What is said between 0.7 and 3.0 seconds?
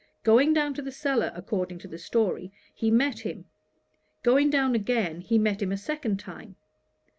to the cellar, according to the story, he